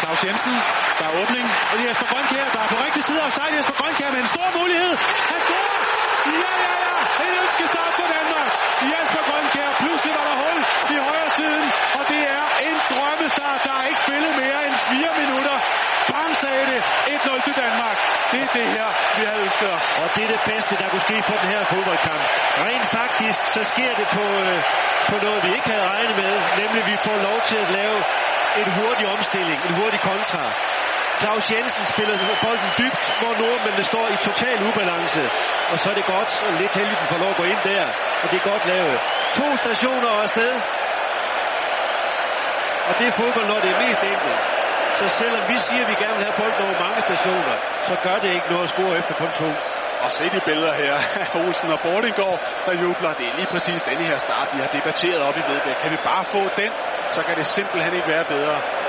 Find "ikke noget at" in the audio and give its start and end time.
48.36-48.70